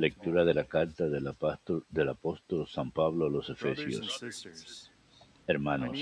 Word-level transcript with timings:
Lectura 0.00 0.44
de 0.44 0.54
la 0.54 0.64
carta 0.64 1.08
del 1.08 1.26
apóstol, 1.28 1.84
del 1.88 2.08
apóstol 2.08 2.66
San 2.66 2.90
Pablo 2.90 3.26
a 3.26 3.30
los 3.30 3.48
Efesios. 3.48 4.90
Hermanos, 5.46 5.96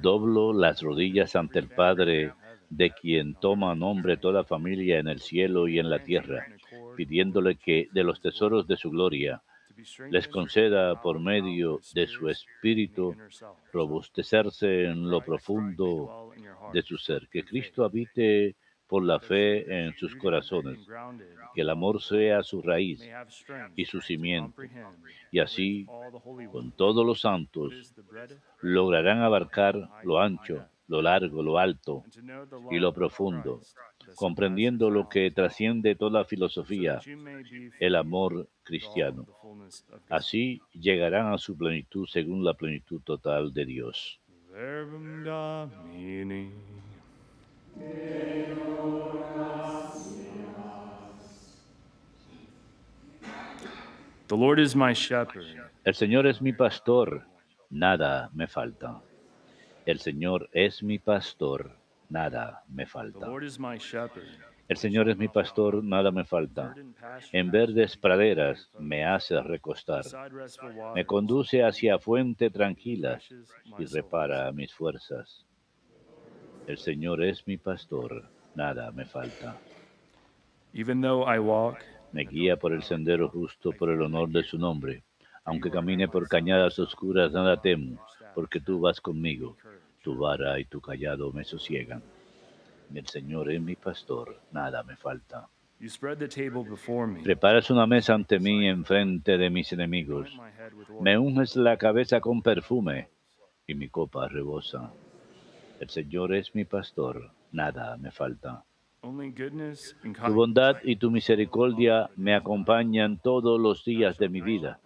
doblo 0.00 0.52
las 0.52 0.82
rodillas 0.82 1.34
ante 1.36 1.58
el 1.58 1.68
Padre, 1.68 2.32
de 2.70 2.90
quien 2.90 3.34
toma 3.34 3.74
nombre 3.74 4.16
toda 4.16 4.44
familia 4.44 4.98
en 4.98 5.08
el 5.08 5.20
cielo 5.20 5.68
y 5.68 5.78
en 5.78 5.90
la 5.90 6.02
tierra, 6.02 6.46
pidiéndole 6.96 7.56
que 7.56 7.88
de 7.92 8.04
los 8.04 8.20
tesoros 8.20 8.66
de 8.66 8.76
su 8.76 8.90
gloria 8.90 9.42
les 10.10 10.28
conceda 10.28 11.00
por 11.02 11.18
medio 11.18 11.80
de 11.94 12.06
su 12.06 12.28
espíritu 12.28 13.16
robustecerse 13.72 14.84
en 14.84 15.10
lo 15.10 15.20
profundo 15.20 16.30
de 16.72 16.82
su 16.82 16.96
ser, 16.96 17.28
que 17.28 17.44
Cristo 17.44 17.84
habite 17.84 18.56
por 18.86 19.04
la 19.04 19.18
fe 19.18 19.86
en 19.86 19.94
sus 19.96 20.14
corazones, 20.16 20.78
que 21.54 21.60
el 21.60 21.70
amor 21.70 22.02
sea 22.02 22.42
su 22.42 22.62
raíz 22.62 23.02
y 23.76 23.84
su 23.84 23.98
to 23.98 24.04
cimiento, 24.04 24.62
y 25.30 25.40
así, 25.40 25.86
con 26.52 26.72
todos 26.72 27.04
los 27.04 27.20
santos, 27.20 27.94
lograrán 28.60 29.20
abarcar 29.22 29.88
lo 30.02 30.20
ancho, 30.20 30.66
lo 30.88 31.00
largo, 31.00 31.42
lo 31.42 31.58
alto 31.58 32.04
y 32.70 32.78
lo 32.78 32.90
of 32.90 32.94
profundo, 32.94 33.60
comprendiendo 34.16 34.90
lo 34.90 35.08
que 35.08 35.30
trasciende 35.30 35.94
toda 35.94 36.24
filosofía, 36.24 37.00
el 37.80 37.96
amor 37.96 38.48
cristiano. 38.62 39.26
Así 40.08 40.60
llegarán 40.72 41.32
a 41.32 41.38
su 41.38 41.56
plenitud 41.56 42.06
según 42.06 42.44
la 42.44 42.54
plenitud 42.54 43.00
total 43.02 43.52
de 43.52 43.64
Dios. 43.64 44.20
The 54.26 54.36
Lord 54.36 54.58
is 54.58 54.74
my 54.74 54.94
shepherd. 54.94 55.44
El 55.84 55.94
Señor 55.94 56.26
es 56.26 56.40
mi 56.40 56.52
pastor, 56.52 57.26
nada 57.68 58.30
me 58.32 58.46
falta. 58.46 59.02
El 59.84 59.98
Señor 59.98 60.48
es 60.52 60.82
mi 60.82 60.98
pastor, 60.98 61.76
nada 62.08 62.62
me 62.68 62.84
The 62.84 62.90
falta. 62.90 63.26
Lord 63.26 63.44
is 63.44 63.58
my 63.58 63.76
shepherd. 63.76 64.24
El 64.66 64.78
Señor 64.78 65.10
es 65.10 65.18
mi 65.18 65.28
pastor, 65.28 65.84
nada 65.84 66.10
me 66.10 66.24
falta. 66.24 66.74
En 67.32 67.50
verdes 67.50 67.98
praderas 67.98 68.70
me 68.78 69.04
hace 69.04 69.38
recostar. 69.42 70.04
Me 70.94 71.04
conduce 71.04 71.62
hacia 71.62 71.98
fuente 71.98 72.48
tranquila 72.48 73.18
y 73.78 73.84
repara 73.84 74.50
mis 74.52 74.72
fuerzas. 74.72 75.44
El 76.66 76.78
Señor 76.78 77.22
es 77.22 77.46
mi 77.46 77.58
pastor, 77.58 78.26
nada 78.54 78.90
me 78.90 79.04
falta. 79.04 79.58
Even 80.72 81.02
though 81.02 81.24
I 81.28 81.38
walk 81.38 81.84
Me 82.14 82.26
guía 82.26 82.56
por 82.56 82.72
el 82.72 82.84
sendero 82.84 83.28
justo 83.28 83.72
por 83.72 83.90
el 83.90 84.00
honor 84.00 84.28
de 84.28 84.44
su 84.44 84.56
nombre. 84.56 85.02
Aunque 85.44 85.68
camine 85.68 86.06
por 86.06 86.28
cañadas 86.28 86.78
oscuras, 86.78 87.32
nada 87.32 87.60
temo, 87.60 88.00
porque 88.36 88.60
tú 88.60 88.78
vas 88.78 89.00
conmigo. 89.00 89.56
Tu 90.00 90.16
vara 90.16 90.60
y 90.60 90.64
tu 90.64 90.80
callado 90.80 91.32
me 91.32 91.42
sosiegan. 91.42 92.04
El 92.94 93.08
Señor 93.08 93.50
es 93.50 93.60
mi 93.60 93.74
pastor, 93.74 94.38
nada 94.52 94.84
me 94.84 94.94
falta. 94.94 95.48
Preparas 97.24 97.68
una 97.70 97.84
mesa 97.84 98.14
ante 98.14 98.38
mí 98.38 98.68
en 98.68 98.84
frente 98.84 99.36
de 99.36 99.50
mis 99.50 99.72
enemigos. 99.72 100.30
Me 101.00 101.18
unges 101.18 101.56
la 101.56 101.76
cabeza 101.78 102.20
con 102.20 102.42
perfume 102.42 103.08
y 103.66 103.74
mi 103.74 103.88
copa 103.88 104.28
rebosa. 104.28 104.92
El 105.80 105.90
Señor 105.90 106.32
es 106.32 106.54
mi 106.54 106.64
pastor, 106.64 107.32
nada 107.50 107.96
me 107.96 108.12
falta. 108.12 108.64
Tu 109.04 110.32
bondad 110.32 110.76
y 110.82 110.96
tu 110.96 111.10
misericordia 111.10 112.08
me 112.16 112.34
acompañan 112.34 113.18
todos 113.18 113.60
los 113.60 113.84
días 113.84 114.16
de 114.16 114.30
mi 114.30 114.40
vida 114.40 114.80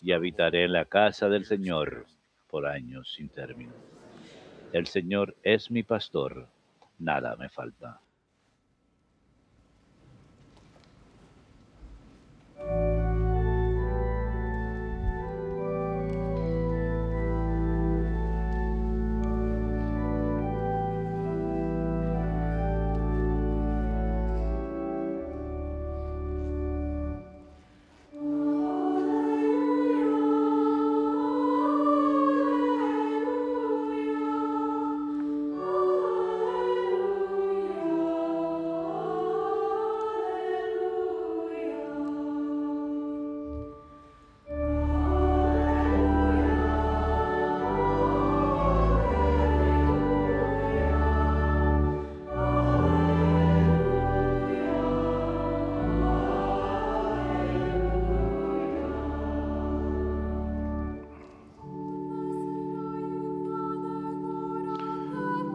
y 0.00 0.12
habitaré 0.12 0.64
en 0.64 0.72
la 0.72 0.84
casa 0.84 1.28
del 1.28 1.44
Señor 1.44 2.06
por 2.48 2.66
años 2.66 3.12
sin 3.16 3.28
término. 3.28 3.72
El 4.72 4.86
Señor 4.86 5.34
es 5.42 5.72
mi 5.72 5.82
pastor, 5.82 6.46
nada 6.98 7.34
me 7.36 7.48
falta. 7.48 8.00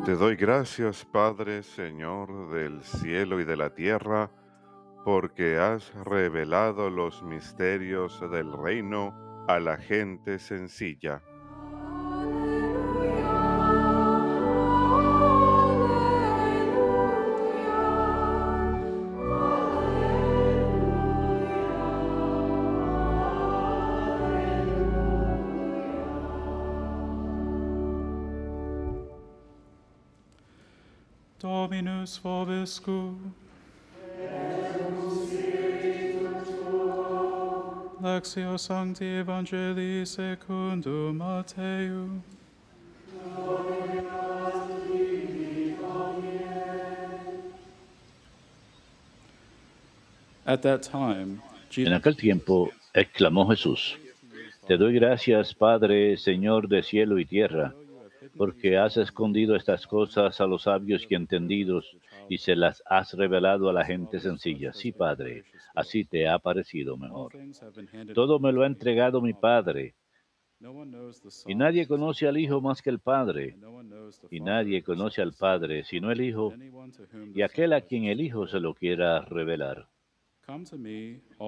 Te 0.06 0.16
doy 0.16 0.36
gracias, 0.36 1.06
Padre, 1.06 1.64
Señor 1.64 2.52
del 2.52 2.84
cielo 2.84 3.40
y 3.40 3.46
de 3.46 3.56
la 3.56 3.74
tierra, 3.74 4.30
porque 5.06 5.58
has 5.58 5.94
revelado 6.04 6.90
los 6.90 7.24
misterios 7.24 8.20
del 8.30 8.52
reino 8.52 9.16
a 9.48 9.62
la 9.62 9.78
gente 9.78 10.40
sencilla. 10.40 11.22
Dominus 31.44 32.18
vobiscum. 32.24 33.34
Lectio 38.02 38.58
Sancti 38.58 39.06
Evangelii 39.20 40.06
secundum 40.06 41.18
Mattheum. 41.18 42.24
At 50.46 50.62
that 50.62 50.82
time, 50.84 51.42
En 51.42 51.70
Jesus 51.70 51.94
aquel 51.94 52.16
tiempo 52.16 52.72
exclamó 52.94 53.50
Jesús, 53.50 53.98
Te 54.66 54.78
doy 54.78 54.94
gracias, 54.94 55.54
Padre, 55.54 56.16
Señor 56.16 56.70
de 56.70 56.84
cielo 56.84 57.20
y 57.20 57.26
tierra, 57.26 57.74
porque 58.38 58.78
has 58.78 58.98
escondido 58.98 59.56
estas 59.56 59.88
cosas 59.88 60.40
a 60.42 60.48
los 60.48 60.64
sabios 60.64 61.06
y 61.10 61.16
entendidos 61.16 61.98
y 62.30 62.38
se 62.38 62.56
las 62.56 62.84
has 62.86 63.14
revelado 63.14 63.70
a 63.70 63.74
la 63.74 63.86
gente 63.86 64.20
sencilla. 64.20 64.74
Sí, 64.74 64.92
Padre, 64.92 65.44
así 65.76 66.06
te 66.06 66.28
ha 66.28 66.40
parecido 66.40 66.98
mejor. 66.98 67.34
Todo 68.14 68.40
me 68.40 68.52
lo 68.52 68.64
ha 68.64 68.68
entregado 68.68 69.22
mi 69.22 69.34
Padre, 69.34 69.96
y 71.46 71.56
nadie 71.56 71.88
conoce 71.88 72.28
al 72.28 72.38
Hijo 72.38 72.62
más 72.62 72.82
que 72.82 72.90
el 72.90 73.00
Padre, 73.00 73.58
y 74.32 74.40
nadie 74.40 74.82
conoce 74.82 75.22
al 75.22 75.34
Padre 75.34 75.84
sino 75.84 76.10
el 76.12 76.22
Hijo, 76.22 76.54
y 77.36 77.42
aquel 77.42 77.74
a 77.74 77.82
quien 77.82 78.06
el 78.06 78.22
Hijo 78.22 78.48
se 78.48 78.60
lo 78.60 78.74
quiera 78.74 79.22
revelar. 79.26 79.88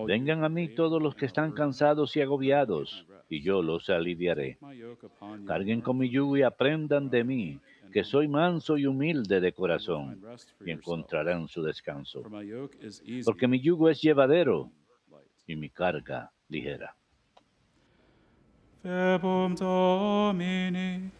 Vengan 0.06 0.44
a 0.44 0.50
mí 0.50 0.70
todos 0.70 1.02
los 1.02 1.16
que 1.16 1.26
están 1.26 1.54
cansados 1.54 2.16
y 2.16 2.22
agobiados, 2.22 3.06
y 3.36 3.42
yo 3.42 3.62
los 3.62 3.90
aliviaré. 3.90 4.58
Carguen 5.46 5.82
con 5.82 5.98
mi 5.98 6.10
yugo 6.10 6.38
y 6.38 6.44
aprendan 6.44 7.10
de 7.10 7.24
mí, 7.24 7.60
que 7.92 8.04
soy 8.04 8.28
manso 8.28 8.78
y 8.78 8.86
humilde 8.86 9.42
de 9.42 9.52
corazón, 9.52 10.22
y 10.66 10.72
encontrarán 10.72 11.48
su 11.48 11.62
descanso. 11.62 12.24
Porque 13.26 13.48
mi 13.48 13.60
yugo 13.60 13.90
es 13.90 14.02
llevadero 14.02 14.72
y 15.46 15.56
mi 15.56 15.70
carga 15.70 16.32
ligera. 16.48 16.96
Verbum 18.84 19.56
Domini. 19.56 21.12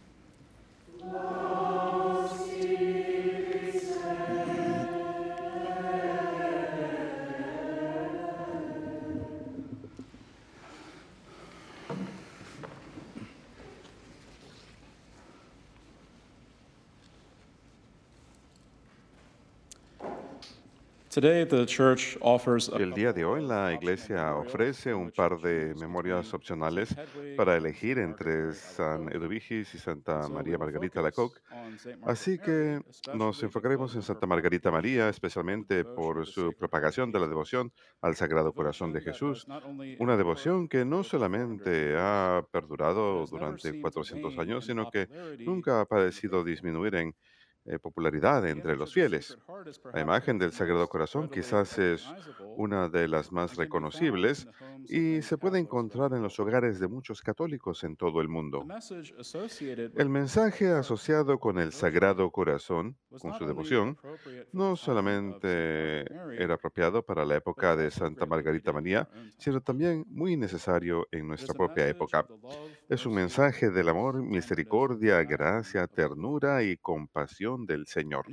El 21.16 22.92
día 22.92 23.12
de 23.14 23.24
hoy 23.24 23.42
la 23.42 23.72
iglesia 23.72 24.34
ofrece 24.34 24.92
un 24.92 25.10
par 25.10 25.40
de 25.40 25.74
memorias 25.74 26.34
opcionales 26.34 26.94
para 27.38 27.56
elegir 27.56 27.98
entre 27.98 28.52
San. 28.52 29.08
Eduvigis 29.08 29.74
y 29.74 29.78
Santa 29.78 30.28
María 30.28 30.58
Margarita 30.58 31.00
St. 31.08 31.22
Así 32.04 32.38
que 32.38 32.80
nos 33.14 33.42
enfocaremos 33.42 33.94
en 33.94 34.02
Santa 34.02 34.26
Margarita 34.26 34.70
María, 34.70 35.08
especialmente 35.08 35.84
por 35.84 36.26
su 36.26 36.52
propagación 36.52 37.10
de 37.10 37.20
la 37.20 37.28
devoción 37.28 37.72
al 38.02 38.14
Sagrado 38.14 38.52
Corazón 38.52 38.92
de 38.92 39.00
Jesús, 39.00 39.46
una 39.98 40.18
devoción 40.18 40.68
que 40.68 40.84
no 40.84 41.02
for 41.02 41.16
over 41.22 41.38
400 41.46 41.56
solamente 41.56 41.94
ha 41.96 42.46
perdurado 42.52 43.24
durante 43.24 43.70
seemed 43.70 43.82
to 43.82 44.02
400 44.02 44.36
wane 44.36 44.42
años, 44.42 44.64
in 44.68 44.68
sino 44.68 44.90
que 44.90 45.08
nunca 45.38 45.80
ha 45.80 45.86
parecido 45.86 46.44
disminuir 46.44 46.94
en 46.96 47.14
eh, 47.66 47.78
popularidad 47.78 48.46
entre 48.46 48.76
los 48.76 48.92
fieles. 48.92 49.36
La 49.92 50.00
imagen 50.00 50.38
del 50.38 50.52
Sagrado 50.52 50.88
Corazón 50.88 51.28
quizás 51.28 51.78
es 51.78 52.06
una 52.56 52.88
de 52.88 53.08
las 53.08 53.32
más 53.32 53.56
reconocibles 53.56 54.48
y 54.88 55.22
se 55.22 55.36
puede 55.38 55.58
encontrar 55.58 56.12
en 56.12 56.22
los 56.22 56.38
hogares 56.38 56.78
de 56.78 56.88
muchos 56.88 57.20
católicos 57.22 57.82
en 57.84 57.96
todo 57.96 58.20
el 58.20 58.28
mundo. 58.28 58.64
El 59.96 60.08
mensaje 60.08 60.68
asociado 60.70 61.38
con 61.38 61.58
el 61.58 61.72
Sagrado 61.72 62.30
Corazón, 62.30 62.96
con 63.20 63.34
su 63.34 63.46
devoción, 63.46 63.98
no 64.52 64.76
solamente 64.76 66.02
era 66.40 66.54
apropiado 66.54 67.02
para 67.02 67.24
la 67.24 67.36
época 67.36 67.76
de 67.76 67.90
Santa 67.90 68.26
Margarita 68.26 68.72
María, 68.72 69.08
sino 69.38 69.60
también 69.60 70.04
muy 70.08 70.36
necesario 70.36 71.06
en 71.10 71.28
nuestra 71.28 71.54
propia 71.54 71.88
época. 71.88 72.26
Es 72.88 73.06
un 73.06 73.14
mensaje 73.14 73.70
del 73.70 73.88
amor, 73.88 74.22
misericordia, 74.22 75.22
gracia, 75.24 75.86
ternura 75.86 76.62
y 76.62 76.76
compasión 76.76 77.55
del 77.64 77.86
Señor. 77.86 78.26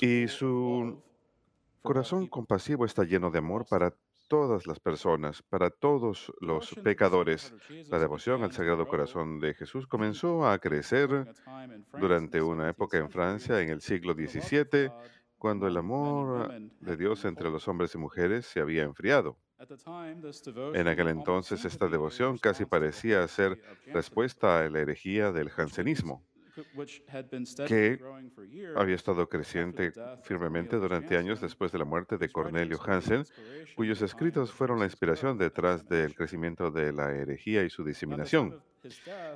Y 0.00 0.28
su 0.28 1.02
corazón 1.80 2.26
compasivo 2.26 2.84
está 2.84 3.04
lleno 3.04 3.30
de 3.30 3.38
amor 3.38 3.64
para 3.66 3.94
todas 4.30 4.66
las 4.68 4.78
personas, 4.78 5.42
para 5.42 5.70
todos 5.70 6.32
los 6.40 6.72
pecadores. 6.84 7.52
La 7.88 7.98
devoción 7.98 8.44
al 8.44 8.52
Sagrado 8.52 8.86
Corazón 8.86 9.40
de 9.40 9.54
Jesús 9.54 9.88
comenzó 9.88 10.48
a 10.48 10.58
crecer 10.58 11.34
durante 11.98 12.40
una 12.40 12.64
17th 12.64 12.70
época 12.70 12.98
en 12.98 13.10
Francia, 13.10 13.60
en 13.60 13.70
el 13.70 13.80
siglo 13.80 14.14
XVII, 14.14 14.92
cuando 15.36 15.66
el 15.66 15.76
amor 15.76 16.52
de 16.80 16.96
Dios 16.96 17.24
entre 17.24 17.50
los 17.50 17.66
hombres 17.66 17.94
y 17.94 17.98
mujeres 17.98 18.46
se 18.46 18.60
había 18.60 18.84
enfriado. 18.84 19.36
En 20.74 20.86
aquel 20.86 21.08
entonces 21.08 21.64
esta 21.64 21.88
devoción 21.88 22.38
casi 22.38 22.64
parecía 22.64 23.26
ser 23.26 23.60
respuesta 23.86 24.60
a 24.60 24.70
la 24.70 24.78
herejía 24.78 25.32
del 25.32 25.50
jansenismo, 25.50 26.24
que 27.66 28.00
había 28.76 28.94
estado 28.94 29.28
creciente 29.28 29.92
firmemente 30.22 30.76
durante 30.76 31.16
años 31.16 31.40
después 31.40 31.72
de 31.72 31.78
la 31.78 31.84
muerte 31.84 32.18
de 32.18 32.30
Cornelio 32.30 32.78
Hansen, 32.82 33.24
cuyos 33.76 34.02
escritos 34.02 34.52
fueron 34.52 34.78
la 34.78 34.84
inspiración 34.84 35.38
detrás 35.38 35.88
del 35.88 36.14
crecimiento 36.14 36.70
de 36.70 36.92
la 36.92 37.12
herejía 37.14 37.64
y 37.64 37.70
su 37.70 37.84
diseminación. 37.84 38.62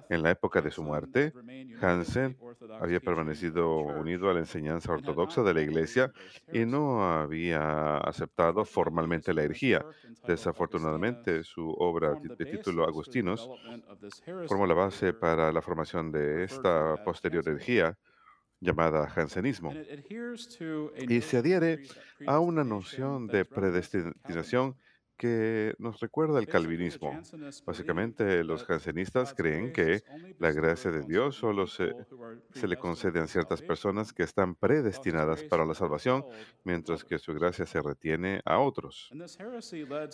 En 0.08 0.22
la 0.22 0.30
época 0.30 0.60
de 0.62 0.70
su 0.70 0.82
muerte, 0.82 1.32
Hansen 1.80 2.36
había 2.80 3.00
permanecido 3.00 3.78
unido 3.78 4.30
a 4.30 4.34
la 4.34 4.40
enseñanza 4.40 4.92
ortodoxa 4.92 5.42
de 5.42 5.54
la 5.54 5.60
Iglesia 5.60 6.12
y 6.52 6.64
no 6.64 7.04
había 7.04 7.98
aceptado 7.98 8.64
formalmente 8.64 9.34
la 9.34 9.42
herejía. 9.42 9.84
Desafortunadamente, 10.26 11.44
su 11.44 11.68
obra 11.70 12.14
de 12.14 12.44
título 12.46 12.84
Agustinos 12.84 13.48
formó 14.46 14.66
la 14.66 14.74
base 14.74 15.12
para 15.12 15.52
la 15.52 15.62
formación 15.62 16.10
de 16.10 16.44
esta 16.44 17.02
posterior 17.04 17.46
herejía 17.46 17.98
llamada 18.60 19.04
a 19.04 19.26
Y 21.08 21.20
se 21.20 21.36
adhiere 21.36 21.82
a 22.26 22.38
una 22.38 22.64
noción 22.64 23.26
de 23.26 23.44
predestinación 23.44 24.76
que 25.16 25.74
nos 25.78 26.00
recuerda 26.00 26.40
the 26.40 26.46
calvinismo. 26.46 27.20
Básicamente, 27.64 28.44
los 28.44 28.64
jansenistas 28.64 29.34
creen 29.34 29.72
que 29.72 30.02
la 30.38 30.52
gracia 30.52 30.90
de 30.90 31.02
Dios 31.02 31.36
solo 31.36 31.66
se, 31.66 31.92
se 32.52 32.68
le 32.68 32.76
concede 32.76 33.20
a 33.20 33.26
ciertas 33.26 33.62
personas 33.62 34.12
que 34.12 34.22
están 34.22 34.54
predestinadas 34.54 35.42
para 35.44 35.64
la 35.64 35.74
salvación, 35.74 36.24
mientras 36.64 37.04
que 37.04 37.18
su 37.18 37.34
gracia 37.34 37.66
se 37.66 37.80
retiene 37.80 38.40
a 38.44 38.58
otros. 38.58 39.10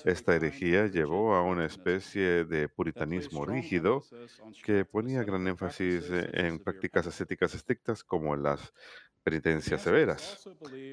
Esta 0.05 0.35
herejía 0.35 0.87
llevó 0.87 1.35
a 1.35 1.43
una 1.43 1.67
especie 1.67 2.45
de 2.45 2.69
puritanismo 2.69 3.47
rígido 3.47 4.03
que 4.65 4.85
ponía 4.85 5.25
gran 5.25 5.47
énfasis 5.47 6.07
en 6.11 6.59
prácticas 6.59 7.07
ascéticas 7.07 7.55
estrictas 7.55 8.05
como 8.05 8.37
las 8.37 8.73
penitencias 9.23 9.83
severas. 9.83 10.49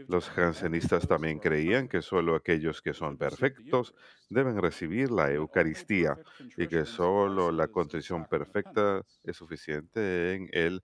Los 0.08 0.30
jansenistas 0.30 1.08
también 1.08 1.40
creían 1.40 1.88
que 1.88 2.02
solo 2.02 2.36
aquellos 2.36 2.82
que 2.82 2.94
son 2.94 3.18
perfectos 3.18 3.94
deben 4.30 4.62
recibir 4.62 5.12
la 5.12 5.32
Eucaristía 5.32 6.18
y 6.58 6.68
que 6.68 6.86
solo 6.86 7.52
la 7.52 7.68
contrición 7.68 8.26
perfecta 8.26 9.02
es 9.24 9.38
suficiente 9.38 10.34
en 10.34 10.50
el 10.52 10.84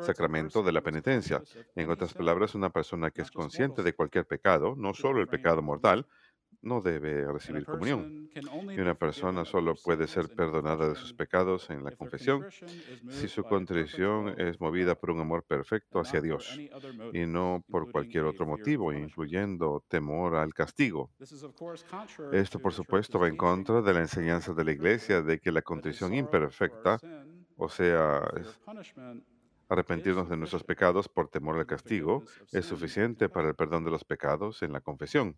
sacramento 0.00 0.62
de 0.62 0.72
la 0.72 0.82
penitencia. 0.82 1.42
En 1.74 1.90
otras 1.90 2.14
palabras, 2.14 2.54
una 2.54 2.70
persona 2.70 3.10
que 3.10 3.22
es 3.22 3.30
consciente 3.30 3.82
de 3.82 3.94
cualquier 3.94 4.26
pecado, 4.26 4.74
no 4.76 4.94
solo 4.94 5.20
el 5.20 5.28
pecado 5.28 5.62
mortal. 5.62 6.06
No 6.62 6.80
debe 6.80 7.30
recibir 7.30 7.64
comunión. 7.64 8.28
Y 8.34 8.80
una 8.80 8.94
persona 8.94 9.44
solo 9.44 9.74
puede 9.74 10.06
ser 10.06 10.28
perdonada 10.28 10.88
de 10.88 10.94
sus 10.94 11.12
pecados 11.12 11.70
en 11.70 11.84
la 11.84 11.92
confesión 11.92 12.46
si 13.08 13.28
su 13.28 13.44
contrición 13.44 14.34
es 14.38 14.60
movida 14.60 14.94
por 14.94 15.10
un 15.10 15.20
amor 15.20 15.44
perfecto 15.44 16.00
hacia 16.00 16.20
Dios 16.20 16.58
y 17.12 17.26
no 17.26 17.64
por 17.70 17.90
cualquier 17.90 18.24
otro 18.24 18.46
motivo, 18.46 18.92
incluyendo 18.92 19.84
temor 19.88 20.34
al 20.36 20.54
castigo. 20.54 21.10
Esto, 22.32 22.58
to 22.58 22.62
por 22.62 22.72
supuesto, 22.72 23.18
va 23.18 23.28
en 23.28 23.36
contra 23.36 23.82
de 23.82 23.94
la 23.94 24.00
enseñanza 24.00 24.52
de 24.52 24.64
la 24.64 24.72
Iglesia 24.72 25.22
de 25.22 25.38
que 25.38 25.52
la 25.52 25.62
contrición 25.62 26.14
imperfecta, 26.14 26.98
o 27.56 27.68
sea, 27.68 28.22
arrepentirnos 29.68 30.28
de 30.28 30.36
nuestros 30.36 30.64
pecados 30.64 31.08
por 31.08 31.28
temor 31.28 31.58
al 31.58 31.66
castigo, 31.66 32.24
es 32.52 32.66
suficiente 32.66 33.28
para 33.28 33.48
el 33.48 33.54
perdón 33.54 33.84
de 33.84 33.90
los 33.90 34.04
pecados 34.04 34.62
en 34.62 34.72
la 34.72 34.80
confesión. 34.80 35.36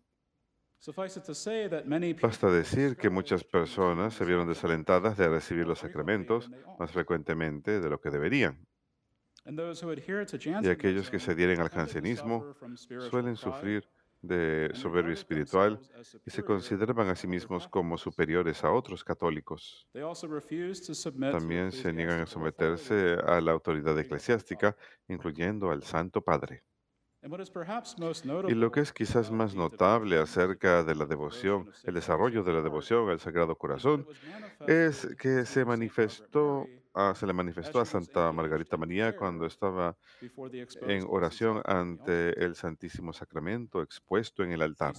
Basta 2.21 2.51
decir 2.51 2.97
que 2.97 3.09
muchas 3.09 3.43
personas 3.43 4.15
se 4.15 4.25
vieron 4.25 4.47
desalentadas 4.47 5.15
de 5.15 5.29
recibir 5.29 5.67
los 5.67 5.79
sacramentos 5.79 6.49
más 6.79 6.91
frecuentemente 6.91 7.79
de 7.79 7.89
lo 7.89 8.01
que 8.01 8.09
deberían. 8.09 8.65
Y 9.45 10.69
aquellos 10.69 11.09
que 11.09 11.19
se 11.19 11.31
adhieren 11.31 11.59
al 11.61 11.69
jansenismo 11.69 12.55
suelen 13.09 13.35
sufrir 13.35 13.87
de 14.21 14.69
soberbia 14.73 15.13
espiritual 15.13 15.79
y 16.25 16.29
se 16.29 16.43
consideraban 16.43 17.09
a 17.09 17.15
sí 17.15 17.27
mismos 17.27 17.67
como 17.67 17.97
superiores 17.97 18.63
a 18.63 18.71
otros 18.71 19.03
católicos. 19.03 19.87
También 21.31 21.71
se 21.71 21.93
niegan 21.93 22.21
a 22.21 22.25
someterse 22.25 23.17
a 23.25 23.41
la 23.41 23.51
autoridad 23.51 23.97
eclesiástica, 23.99 24.75
incluyendo 25.07 25.71
al 25.71 25.83
Santo 25.83 26.21
Padre. 26.21 26.63
Y 27.23 28.55
lo 28.55 28.71
que 28.71 28.79
es 28.79 28.91
quizás 28.91 29.29
más 29.29 29.53
notable 29.53 30.17
acerca 30.17 30.83
de 30.83 30.95
la 30.95 31.05
devoción, 31.05 31.69
el 31.83 31.93
desarrollo 31.93 32.43
de 32.43 32.53
la 32.53 32.61
devoción 32.61 33.09
al 33.09 33.19
Sagrado 33.19 33.55
Corazón, 33.55 34.07
es 34.67 35.07
que 35.19 35.41
to 35.41 35.45
se 35.45 35.63
manifestó, 35.63 36.67
le 36.95 37.33
manifestó 37.33 37.79
a 37.79 37.85
Santa 37.85 38.31
Margarita 38.31 38.75
María 38.75 39.15
cuando 39.15 39.45
estaba 39.45 39.95
en 40.87 41.05
oración 41.07 41.61
ante 41.63 42.43
el 42.43 42.55
Santísimo 42.55 43.13
Sacramento 43.13 43.83
expuesto 43.83 44.43
en 44.43 44.53
el 44.53 44.63
altar. 44.63 44.95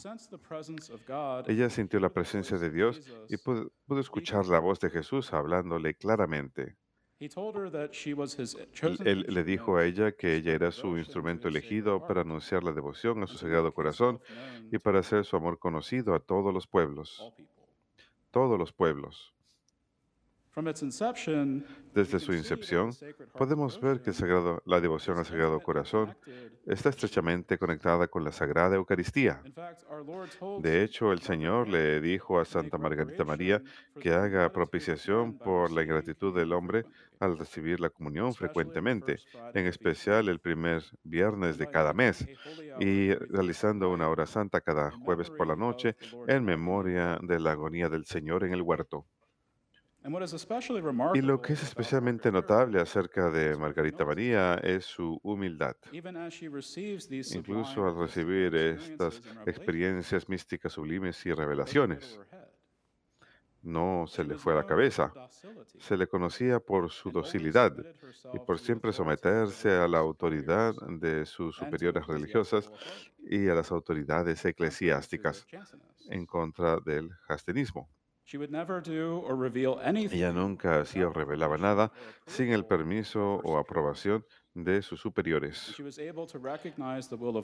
Ella 1.48 1.70
sintió 1.70 1.98
la 1.98 2.10
presencia 2.10 2.56
de 2.56 2.70
Dios 2.70 3.00
y 3.28 3.36
pudo, 3.36 3.72
pudo 3.84 3.98
escuchar 3.98 4.46
la 4.46 4.60
voz 4.60 4.78
de. 4.78 4.90
Jesús 4.90 5.32
hablándole 5.32 5.94
claramente. 5.94 6.76
He 7.22 7.28
told 7.28 7.54
her 7.54 7.70
that 7.70 7.94
she 7.94 8.14
was 8.14 8.34
his 8.34 8.56
Él, 9.04 9.24
le 9.28 9.44
dijo 9.44 9.76
a 9.76 9.84
instrument 9.84 9.86
ella 9.86 10.10
to 10.10 10.16
que 10.16 10.34
ella 10.34 10.54
era 10.54 10.72
su 10.72 10.98
instrumento 10.98 11.46
his 11.46 11.54
Sacred 11.54 11.62
elegido 11.62 12.00
para 12.00 12.22
Heart 12.22 12.26
anunciar 12.26 12.64
la 12.64 12.72
devoción 12.72 13.18
a 13.18 13.20
and 13.20 13.28
su 13.28 13.34
to 13.34 13.38
Sagrado 13.38 13.66
make 13.66 13.74
his 13.74 13.76
Corazón 13.76 14.14
love 14.14 14.22
known 14.28 14.68
y 14.72 14.78
to 14.78 14.80
para 14.80 14.98
hacer 14.98 15.24
su 15.24 15.36
amor 15.36 15.60
conocido 15.60 16.16
a 16.16 16.18
todos 16.18 16.52
los 16.52 16.66
pueblos, 16.66 17.32
todos 18.32 18.58
los 18.58 18.72
pueblos. 18.72 19.32
Desde 21.94 22.18
su 22.20 22.32
incepción, 22.34 22.90
podemos 23.38 23.80
ver 23.80 24.00
que 24.02 24.12
sagrado- 24.12 24.62
la 24.66 24.80
devoción 24.80 25.18
al 25.18 25.24
Sagrado 25.26 25.60
Corazón 25.60 26.14
está 26.66 26.90
estrechamente 26.90 27.58
conectada 27.58 28.06
con 28.06 28.22
la 28.24 28.32
Sagrada 28.32 28.76
Eucaristía. 28.76 29.42
De 30.60 30.82
hecho, 30.82 31.12
el 31.12 31.20
Señor 31.20 31.68
le 31.68 32.00
dijo 32.00 32.38
a 32.38 32.44
Santa 32.44 32.76
Margarita 32.78 33.24
María 33.24 33.62
que 34.00 34.12
haga 34.12 34.50
propiciación 34.52 35.38
por 35.38 35.70
la 35.70 35.82
ingratitud 35.82 36.34
del 36.34 36.52
hombre 36.52 36.84
al 37.18 37.38
recibir 37.38 37.78
la 37.80 37.88
comunión 37.90 38.34
frecuentemente, 38.34 39.18
en 39.54 39.66
especial 39.66 40.28
el 40.28 40.38
primer 40.40 40.82
viernes 41.04 41.56
de 41.56 41.68
cada 41.68 41.92
mes, 41.92 42.26
y 42.80 43.12
realizando 43.14 43.90
una 43.90 44.08
hora 44.08 44.26
santa 44.26 44.60
cada 44.60 44.90
jueves 44.90 45.30
por 45.30 45.46
la 45.46 45.56
noche 45.56 45.96
en 46.26 46.44
memoria 46.44 47.18
de 47.22 47.38
la 47.40 47.52
agonía 47.52 47.88
del 47.88 48.04
Señor 48.04 48.44
en 48.44 48.52
el 48.52 48.62
huerto. 48.62 49.06
Y 51.14 51.20
lo 51.20 51.40
que 51.40 51.52
es 51.52 51.62
especialmente 51.62 52.32
notable 52.32 52.80
acerca 52.80 53.30
de 53.30 53.56
Margarita. 53.56 54.04
María 54.04 54.54
es 54.56 54.84
su 54.84 55.20
humildad. 55.22 55.76
Incluso 57.34 57.86
al 57.86 57.96
recibir 57.96 58.54
estas 58.54 59.22
experiencias 59.46 60.28
místicas 60.28 60.72
sublimes 60.72 61.24
y 61.24 61.32
revelaciones, 61.32 62.18
no 63.62 64.06
se 64.08 64.24
le 64.24 64.36
fue 64.36 64.54
a 64.54 64.56
la 64.56 64.66
cabeza. 64.66 65.12
Se 65.78 65.96
le 65.96 66.08
conocía 66.08 66.58
por 66.58 66.90
su 66.90 67.10
docilidad 67.10 67.72
y 68.34 68.38
por 68.40 68.58
siempre 68.58 68.92
someterse 68.92 69.70
a 69.70 69.86
la 69.86 69.98
autoridad 69.98 70.74
de 70.88 71.24
sus 71.26 71.54
superiores 71.54 72.06
religiosas 72.06 72.70
y 73.18 73.48
a 73.48 73.54
las 73.54 73.70
autoridades 73.70 74.44
eclesiásticas 74.44 75.46
en 76.10 76.26
contra 76.26 76.78
del 76.80 77.10
jastenismo. 77.28 77.88
She 78.32 78.38
would 78.38 78.50
never 78.50 78.80
do 78.80 79.22
or 79.28 79.36
reveal 79.36 79.78
anything 79.84 80.16
Ella 80.16 80.32
nunca 80.32 80.80
hacía 80.80 81.06
o 81.06 81.12
revelaba 81.12 81.58
nada 81.58 81.92
sin 82.26 82.50
el 82.50 82.64
permiso 82.64 83.42
o 83.44 83.58
aprobación 83.58 84.24
de 84.54 84.80
sus 84.80 85.00
superiores. 85.00 85.76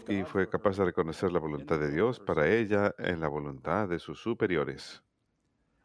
Y 0.09 0.23
fue 0.25 0.49
capaz 0.49 0.79
de 0.79 0.87
reconocer 0.87 1.31
la 1.31 1.41
voluntad 1.41 1.79
de 1.79 1.91
Dios 1.91 2.19
para 2.19 2.49
ella 2.49 2.95
en 2.97 3.21
la 3.21 3.29
voluntad 3.29 3.87
de 3.87 3.99
sus 3.99 4.19
superiores. 4.19 5.03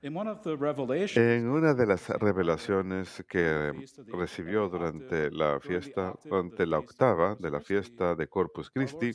En 0.02 0.16
una 0.16 1.74
de 1.74 1.86
las 1.86 2.10
Margaret 2.10 2.22
revelaciones 2.22 3.26
que 3.28 3.74
recibió 4.08 4.70
durante 4.70 5.32
la 5.32 5.60
fiesta, 5.60 6.14
durante 6.24 6.66
la 6.66 6.80
octava 6.80 7.36
de 7.36 7.52
la 7.52 7.60
fiesta 7.60 8.16
de 8.16 8.28
Corpus 8.28 8.72
Christi, 8.72 9.12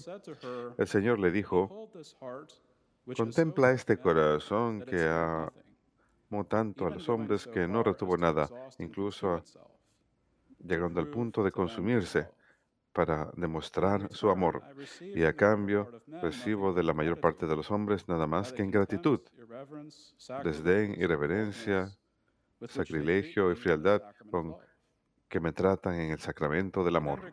el 0.76 0.86
Señor 0.86 1.18
le 1.18 1.30
dijo, 1.30 1.90
contempla 3.16 3.72
este 3.72 3.96
corazón 3.96 4.82
que 4.82 4.98
nothing, 4.98 5.50
tanto 6.46 6.86
a 6.86 6.90
los 6.90 7.08
hombres 7.08 7.46
que 7.46 7.66
no 7.66 7.82
retuvo 7.82 8.16
nada, 8.16 8.48
incluso 8.78 9.42
llegando 10.58 11.00
al 11.00 11.08
punto 11.08 11.42
de 11.42 11.50
consumirse 11.50 12.28
para 12.92 13.30
demostrar 13.36 14.12
su 14.12 14.28
amor. 14.28 14.62
Y 15.00 15.24
a 15.24 15.34
cambio 15.34 16.02
recibo 16.22 16.72
de 16.72 16.82
la 16.82 16.92
mayor 16.92 17.20
parte 17.20 17.46
de 17.46 17.56
los 17.56 17.70
hombres 17.70 18.08
nada 18.08 18.26
más 18.26 18.52
que 18.52 18.62
ingratitud, 18.62 19.20
desdén, 20.44 21.00
irreverencia, 21.00 21.96
sacrilegio 22.68 23.52
y 23.52 23.54
frialdad 23.54 24.02
con. 24.30 24.56
Que 25.28 25.40
me 25.40 25.52
tratan 25.52 25.94
en 26.00 26.10
el 26.10 26.18
sacramento 26.18 26.84
del 26.84 26.96
amor. 26.96 27.32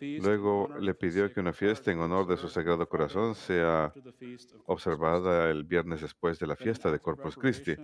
Luego 0.00 0.68
le 0.80 0.94
pidió 0.94 1.32
que 1.32 1.40
una 1.40 1.52
fiesta 1.52 1.90
en 1.92 1.98
honor 2.00 2.26
de 2.26 2.36
su 2.36 2.48
Sagrado 2.48 2.88
Corazón 2.88 3.34
sea 3.34 3.92
observada 4.66 5.50
el 5.50 5.64
viernes 5.64 6.00
después 6.00 6.38
de 6.38 6.46
la 6.46 6.56
fiesta 6.56 6.90
de 6.90 7.00
Corpus 7.00 7.36
Christi, 7.36 7.76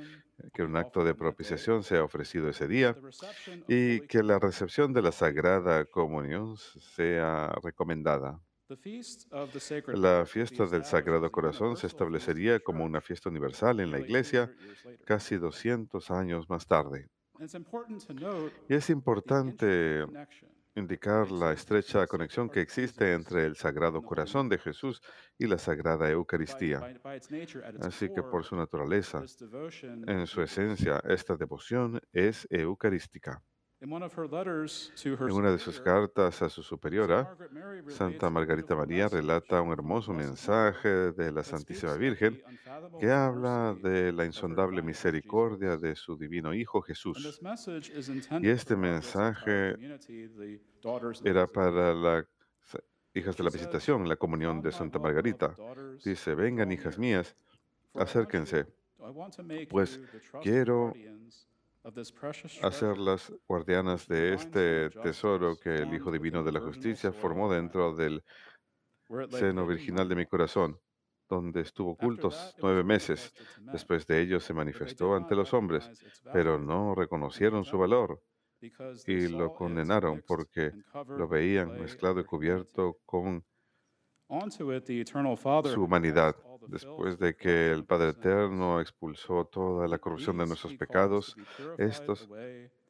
que 0.53 0.63
un 0.63 0.77
acto 0.77 1.05
de 1.05 1.15
propiciación 1.15 1.83
sea 1.83 2.03
ofrecido 2.05 2.49
ese 2.49 2.67
día 2.67 2.97
y 3.67 4.01
que 4.03 4.23
la 4.23 4.39
recepción 4.39 4.93
de 4.93 5.03
la 5.03 5.13
Sagrada. 5.13 5.85
Comunión 5.85 6.57
sea 6.57 7.53
recomendada. 7.63 8.41
La 9.95 10.27
fiesta 10.27 10.67
del 10.67 10.85
Sagrado 10.85 11.31
Corazón 11.33 11.77
se 11.77 11.87
establecería 11.87 12.61
como 12.61 12.85
una 12.85 13.01
fiesta 13.01 13.31
universal 13.31 13.81
en 13.81 13.91
la 13.91 13.99
Iglesia 13.99 14.47
200 14.47 14.61
years 14.63 14.85
later. 14.85 15.05
casi 15.07 15.37
200 15.37 16.11
años 16.11 16.51
más 16.51 16.67
tarde. 16.67 17.09
Y 18.69 18.75
es 18.75 18.91
importante 18.91 20.05
indicar 20.75 21.31
la 21.31 21.53
estrecha 21.53 22.07
conexión 22.07 22.49
que 22.49 22.61
existe 22.61 23.13
entre 23.13 23.45
el 23.45 23.57
Sagrado 23.57 24.03
Corazón 24.03 24.49
de 24.49 24.59
Jesús 24.59 25.03
y 25.39 25.47
la 25.47 25.59
Sagrada 25.59 26.11
Eucaristía. 26.11 26.81
Así 27.81 28.09
que 28.11 28.23
por 28.23 28.45
su 28.45 28.57
naturaleza, 28.57 29.25
en 30.07 30.27
su 30.27 30.43
esencia, 30.43 31.03
esta 31.05 31.37
devoción 31.37 32.01
es 32.13 32.47
eucarística. 32.51 33.43
En 33.81 33.93
una 33.93 35.53
de 35.53 35.59
sus 35.59 35.81
cartas 35.81 36.43
a 36.43 36.49
su 36.49 36.65
superiora, 36.65 37.37
Santa 37.87 38.29
Margarita 38.29 38.75
María 38.75 39.07
relata 39.07 39.63
un 39.63 39.73
hermoso 39.73 40.13
mensaje 40.13 41.13
de 41.13 41.31
la 41.31 41.45
Santísima 41.45 41.95
Virgen 41.95 42.43
que 42.99 43.09
habla 43.09 43.77
de 43.81 44.11
la 44.13 44.25
insondable 44.25 44.83
misericordia 44.83 45.77
de 45.77 45.95
su 45.95 46.17
divino 46.17 46.53
Hijo 46.53 46.83
Jesús. 46.83 47.41
Y 48.41 48.49
este 48.49 48.75
mensaje 48.75 49.77
era 51.25 51.47
para 51.47 51.95
las 51.95 52.25
hijas 53.15 53.37
de 53.37 53.45
la 53.45 53.51
visitación, 53.51 54.09
la 54.09 54.17
comunión 54.17 54.61
de 54.61 54.73
Santa 54.73 54.99
Margarita. 54.99 55.55
Dice, 56.05 56.35
vengan 56.35 56.73
hijas 56.73 56.99
mías, 56.99 57.37
acérquense, 57.95 58.67
pues 59.71 60.01
quiero 60.43 60.93
hacerlas 62.63 63.33
guardianas 63.47 64.07
de 64.09 64.35
este 64.35 64.91
tesoro 64.91 65.57
que 65.57 65.75
el 65.77 65.95
Hijo 65.95 66.11
Divino 66.11 66.43
de 66.43 66.53
la 66.53 66.61
Justicia 66.61 67.13
formó 67.13 67.53
dentro 67.53 67.95
del 67.95 68.23
seno 69.31 69.67
virginal 69.67 70.09
de 70.09 70.17
mi 70.17 70.27
corazón, 70.27 70.79
donde 71.29 71.61
estuvo 71.63 71.93
ocultos 71.93 72.55
nueve 72.61 72.85
meses. 72.85 73.33
Después 73.73 74.07
de 74.07 74.21
ello 74.21 74.41
se 74.41 74.55
manifestó 74.55 75.15
ante 75.15 75.35
los 75.35 75.55
hombres, 75.55 75.91
pero 76.33 76.59
no 76.59 76.95
reconocieron 76.95 77.65
su 77.65 77.79
valor 77.79 78.23
y 79.07 79.29
lo 79.29 79.55
condenaron 79.55 80.23
porque 80.27 80.73
lo 81.07 81.29
veían 81.29 81.79
mezclado 81.81 82.21
y 82.21 82.25
cubierto 82.25 82.99
con 83.05 83.45
su 85.73 85.83
humanidad. 85.83 86.37
Después 86.67 87.19
de 87.19 87.35
que 87.35 87.71
el 87.71 87.85
Padre. 87.85 88.11
Eterno 88.11 88.81
expulsó 88.81 89.47
toda 89.47 89.89
la 89.89 89.99
corrupción 89.99 90.37
de 90.39 90.47
nuestros 90.47 90.75
pecados, 90.75 91.35
estos 91.79 92.29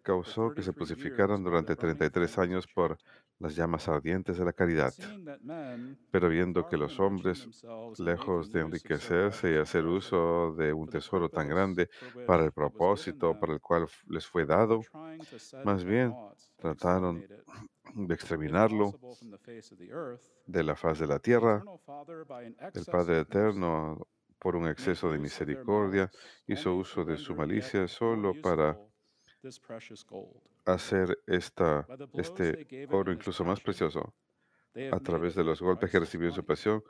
causó 0.02 0.54
que 0.54 0.62
se 0.62 0.73
33 0.73 0.88
years 0.88 1.02
purificaran 1.02 1.42
by 1.42 1.50
durante 1.50 1.76
the 1.76 1.80
burning 1.80 1.99
33 1.99 2.30
flames 2.30 2.33
of 2.33 2.49
años 2.49 2.66
por 2.66 2.99
las 3.40 3.54
llamas 3.54 3.88
ardientes 3.88 4.38
de 4.38 4.45
la 4.45 4.52
caridad. 4.52 4.92
Pero 6.11 6.28
viendo 6.28 6.66
que 6.66 6.76
los 6.76 6.99
hombres, 6.99 7.49
lejos 7.99 8.50
de 8.50 8.61
enriquecerse 8.61 9.52
y 9.52 9.57
hacer 9.57 9.85
uso 9.87 10.54
de 10.54 10.73
un 10.73 10.88
tesoro 10.88 11.28
tan 11.28 11.49
grande 11.49 11.88
para 12.26 12.45
el 12.45 12.52
propósito 12.52 13.38
para 13.38 13.52
el 13.52 13.61
cual 13.61 13.87
les 14.09 14.26
fue 14.26 14.45
dado, 14.45 14.80
más 15.64 15.85
bien 15.85 16.14
trataron 16.57 17.25
de 17.95 18.14
exterminarlo 18.14 18.99
de 20.47 20.64
la 20.64 20.76
faz 20.76 20.99
de 20.99 21.07
la 21.07 21.18
tierra. 21.18 21.62
El 22.75 22.85
Padre 22.85 23.21
Eterno, 23.21 24.07
por 24.38 24.57
un 24.57 24.68
exceso 24.68 25.11
de 25.11 25.18
misericordia, 25.18 26.11
hizo 26.47 26.75
uso 26.75 27.04
de 27.04 27.16
su 27.16 27.35
malicia 27.35 27.87
solo 27.88 28.33
para 28.40 28.78
hacer 30.64 31.18
esta, 31.26 31.87
este 32.14 32.87
oro 32.90 33.12
incluso 33.12 33.45
más 33.45 33.61
precioso. 33.61 34.14
A 34.92 35.00
través 35.00 35.35
de 35.35 35.45
los 35.45 35.61
golpes 35.61 35.90
que 35.90 35.99
recibió 35.99 36.28
en 36.28 36.35
su 36.35 36.45
pasión, 36.45 36.83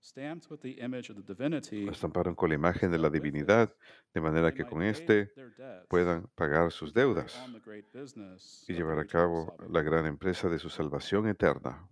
stamped 0.00 0.50
with 0.50 0.60
the 0.60 0.80
image 0.80 1.10
of 1.10 1.16
the 1.16 1.22
divinity, 1.22 1.84
lo 1.84 1.92
estamparon 1.92 2.34
con 2.34 2.48
la 2.48 2.54
imagen 2.56 2.90
de 2.90 2.98
la 2.98 3.10
divinidad, 3.10 3.74
de 4.14 4.20
manera 4.20 4.52
que 4.52 4.64
con 4.64 4.82
este 4.82 5.32
debts 5.36 5.88
puedan 5.88 6.26
pagar 6.34 6.72
sus 6.72 6.92
deudas 6.92 7.38
y 8.66 8.72
llevar 8.72 8.98
a 8.98 9.06
cabo 9.06 9.54
la 9.68 9.82
gran 9.82 10.06
empresa 10.06 10.48
de 10.48 10.58
su 10.58 10.68
salvación 10.68 11.28
eterna. 11.28 11.88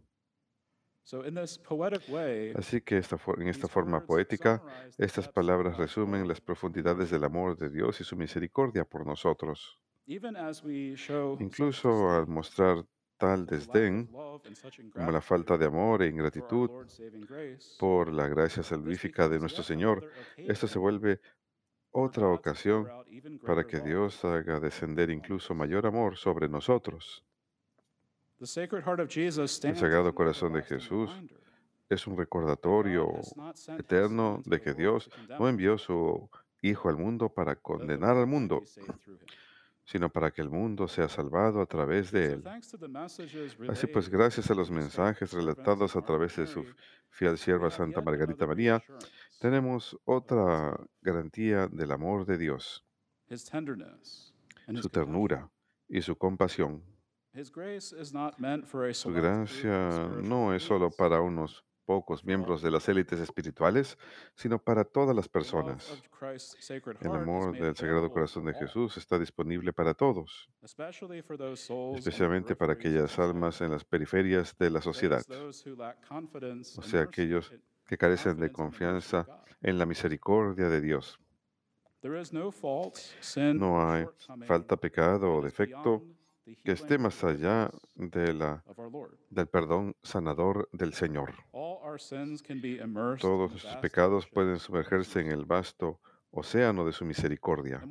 So 1.04 1.24
in 1.24 1.34
this 1.34 1.58
poetic 1.58 2.02
way, 2.10 2.52
Así 2.54 2.82
que 2.82 2.98
esta 2.98 3.16
en 3.38 3.48
esta 3.48 3.66
forma 3.66 4.04
poética, 4.04 4.62
estas 4.98 5.26
palabras 5.26 5.78
resumen 5.78 6.28
las 6.28 6.40
profundidades 6.40 7.10
del 7.10 7.24
amor 7.24 7.56
de. 7.56 7.70
Dios 7.70 8.00
y 8.00 8.04
su 8.04 8.14
misericordia 8.14 8.84
por 8.84 9.06
nosotros. 9.06 9.80
Incluso 11.38 12.10
al 12.10 12.26
mostrar 12.26 12.84
tal 13.18 13.44
desdén 13.46 14.06
como 14.06 15.10
la 15.10 15.20
falta 15.20 15.58
de 15.58 15.66
amor 15.66 16.02
e 16.02 16.08
ingratitud 16.08 16.70
por 17.78 18.12
la 18.12 18.28
gracia 18.28 18.62
salvífica 18.62 19.28
de 19.28 19.38
nuestro 19.38 19.62
Señor, 19.62 20.08
esto 20.36 20.66
se 20.66 20.78
vuelve 20.78 21.20
otra 21.90 22.28
ocasión 22.28 22.88
para 23.44 23.66
que 23.66 23.80
Dios 23.80 24.24
haga 24.24 24.60
descender 24.60 25.10
incluso 25.10 25.52
us. 25.52 25.58
mayor 25.58 25.86
amor 25.86 26.16
sobre 26.16 26.48
nosotros. 26.48 27.24
El 28.40 28.46
Sagrado 28.46 30.14
Corazón 30.14 30.52
de 30.52 30.62
Jesús 30.62 31.10
es 31.88 32.06
un 32.06 32.16
recordatorio 32.16 33.08
eterno 33.78 34.42
de 34.44 34.60
que 34.60 34.74
Dios 34.74 35.10
no 35.28 35.48
envió 35.48 35.76
su 35.76 36.30
Hijo 36.60 36.88
al 36.88 36.96
mundo 36.96 37.28
para 37.28 37.54
condenar 37.54 38.16
al 38.16 38.26
mundo, 38.26 38.64
sino 39.88 40.10
para 40.10 40.30
que 40.30 40.42
el 40.42 40.50
mundo 40.50 40.86
sea 40.86 41.08
salvado 41.08 41.62
a 41.62 41.66
través 41.66 42.10
de 42.12 42.34
Él. 42.34 42.44
Así 43.70 43.86
pues, 43.86 44.10
gracias 44.10 44.50
a 44.50 44.54
los 44.54 44.70
mensajes 44.70 45.32
relatados 45.32 45.96
a 45.96 46.02
través 46.02 46.36
de 46.36 46.46
su 46.46 46.62
fiel 47.08 47.38
sierva 47.38 47.70
Santa 47.70 48.02
Margarita 48.02 48.46
María, 48.46 48.82
tenemos 49.40 49.98
otra 50.04 50.78
garantía 51.00 51.68
del 51.68 51.90
amor 51.90 52.26
de 52.26 52.36
Dios, 52.36 52.84
su 53.30 54.88
ternura 54.90 55.50
y 55.88 56.02
su 56.02 56.16
compasión. 56.16 56.82
His 57.32 57.50
grace 57.50 57.94
is 57.98 58.12
not 58.12 58.38
meant 58.38 58.66
for 58.66 58.86
a 58.86 58.92
Su 58.92 59.10
gracia 59.10 60.10
no 60.22 60.52
es 60.52 60.62
solo 60.64 60.90
para 60.90 61.22
unos 61.22 61.64
pocos 61.88 62.22
miembros 62.22 62.60
de 62.60 62.70
las 62.70 62.86
élites 62.90 63.18
espirituales, 63.18 63.96
sino 64.34 64.58
para 64.58 64.84
todas 64.84 65.16
las 65.16 65.26
personas. 65.26 66.02
El 67.00 67.12
amor 67.12 67.58
del 67.58 67.74
Sagrado 67.74 68.10
Corazón 68.10 68.44
de 68.44 68.52
Jesús 68.52 68.98
está 68.98 69.18
disponible 69.18 69.72
para 69.72 69.94
todos, 69.94 70.50
especialmente 71.96 72.54
para 72.56 72.74
aquellas 72.74 73.18
almas 73.18 73.62
en 73.62 73.70
las 73.70 73.84
periferias 73.84 74.54
de 74.58 74.68
la 74.68 74.82
sociedad, 74.82 75.22
o 75.30 76.82
sea, 76.82 77.00
aquellos 77.00 77.54
que 77.86 77.96
carecen 77.96 78.38
de 78.38 78.52
confianza 78.52 79.26
en 79.62 79.78
la 79.78 79.86
misericordia 79.86 80.68
de 80.68 80.82
Dios. 80.82 81.18
No 83.54 83.90
hay 83.90 84.04
falta, 84.44 84.76
pecado 84.76 85.36
o 85.36 85.40
defecto 85.40 86.04
que 86.64 86.72
esté 86.72 86.98
más 86.98 87.22
allá 87.24 87.70
de 87.94 88.32
la, 88.34 88.64
del 89.30 89.46
perdón 89.46 89.96
sanador 90.02 90.68
del 90.72 90.94
Señor. 90.94 91.34
Todos 93.20 93.50
nuestros 93.50 93.76
pecados 93.76 94.26
pueden 94.26 94.58
sumergerse 94.58 95.20
en 95.20 95.30
el 95.30 95.44
vasto 95.44 96.00
océano 96.30 96.84
de 96.84 96.92
su 96.92 97.04
misericordia. 97.04 97.82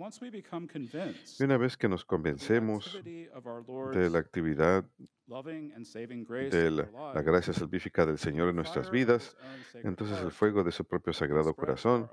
Y 1.39 1.43
una 1.43 1.57
vez 1.57 1.75
que 1.77 1.89
nos 1.89 2.05
convencemos 2.05 3.01
de 3.03 4.09
la 4.09 4.19
actividad 4.19 4.85
de 5.25 6.71
la, 6.71 7.13
la 7.13 7.21
gracia 7.21 7.53
salvífica 7.53 8.05
del 8.05 8.17
Señor 8.17 8.49
en 8.49 8.55
nuestras 8.55 8.89
vidas, 8.91 9.35
entonces 9.73 10.19
el 10.21 10.31
fuego 10.31 10.63
de 10.63 10.71
su 10.71 10.85
propio 10.85 11.13
Sagrado 11.13 11.53
Corazón 11.53 12.09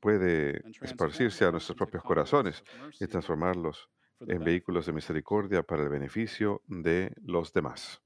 puede 0.00 0.62
esparcirse 0.80 1.44
a 1.44 1.50
nuestros 1.50 1.76
propios 1.76 2.02
corazones 2.02 2.64
y 2.98 3.06
transformarlos 3.06 3.90
en 4.26 4.44
vehículos 4.44 4.86
de 4.86 4.92
misericordia 4.92 5.62
para 5.62 5.82
el 5.82 5.88
beneficio 5.88 6.62
de 6.66 7.12
los 7.22 7.52
demás. 7.52 8.02